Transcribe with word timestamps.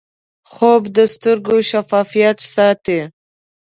خوب 0.51 0.81
د 0.95 0.97
سترګو 1.13 1.55
شفافیت 1.69 2.37
ساتي 2.53 2.99